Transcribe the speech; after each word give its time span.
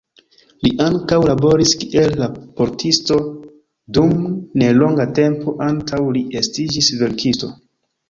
Li 0.61 0.69
ankaŭ 0.85 1.19
laboris 1.31 1.73
kiel 1.83 2.15
raportisto 2.21 3.19
dum 4.01 4.17
nelonga 4.65 5.09
tempo 5.23 5.57
antaŭ 5.71 6.05
li 6.19 6.29
estiĝis 6.45 6.95
verkisto. 7.07 7.57